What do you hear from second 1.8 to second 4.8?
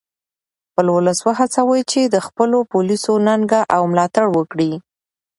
چې د خپلو پولیسو ننګه او ملاتړ وکړي